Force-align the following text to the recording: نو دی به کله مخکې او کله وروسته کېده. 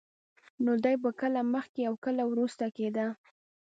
نو 0.63 0.71
دی 0.83 0.95
به 1.01 1.09
کله 1.21 1.41
مخکې 1.53 1.81
او 1.89 1.93
کله 2.05 2.23
وروسته 2.31 2.65
کېده. 2.77 3.07